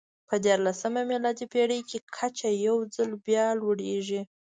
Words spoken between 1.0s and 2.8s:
میلادي پېړۍ کې کچه یو